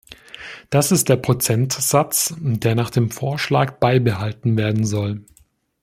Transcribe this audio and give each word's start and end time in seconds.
Das 0.71 0.91
ist 0.91 1.09
der 1.09 1.15
Prozentsatz, 1.15 2.33
der 2.39 2.73
nach 2.73 2.89
dem 2.89 3.11
Vorschlag 3.11 3.73
beibehalten 3.73 4.57
werden 4.57 4.83
soll. 4.83 5.21